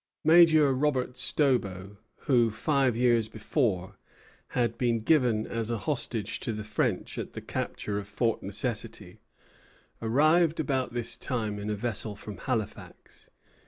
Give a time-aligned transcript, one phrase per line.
[0.23, 3.99] Major Robert Stobo, who, five years before,
[4.57, 9.19] had been given as a hostage to the French at the capture of Fort Necessity,
[10.01, 13.29] arrived about this time in a vessel from Halifax.